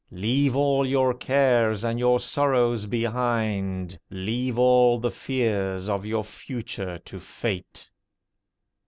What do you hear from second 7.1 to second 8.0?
Fate!